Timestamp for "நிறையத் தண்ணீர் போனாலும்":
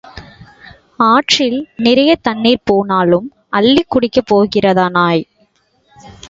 1.77-3.27